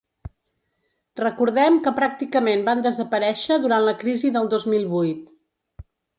[1.19, 5.25] Recordem que pràcticament van desaparèixer durant la crisi del dos mil vuit.